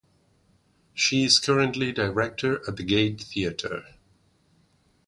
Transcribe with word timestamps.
She 0.95 1.25
is 1.25 1.37
currently 1.37 1.91
director 1.91 2.67
at 2.67 2.75
the 2.75 2.81
Gate 2.83 3.21
Theatre. 3.21 3.83